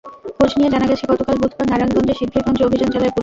খোঁজ 0.37 0.51
নিয়ে 0.57 0.73
জানা 0.73 0.85
গেছে, 0.87 1.03
গতকাল 1.11 1.35
বুধবার 1.41 1.67
নারায়ণগঞ্জের 1.71 2.17
সিদ্ধিরগঞ্জে 2.19 2.63
অভিযান 2.67 2.89
চালায় 2.91 3.03
পুলিশ। 3.07 3.19